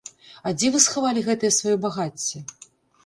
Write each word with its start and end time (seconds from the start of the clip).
А 0.47 0.53
дзе 0.61 0.71
вы 0.75 0.79
схавалі 0.85 1.25
гэтае 1.29 1.51
сваё 1.59 1.75
багацце? 1.87 2.37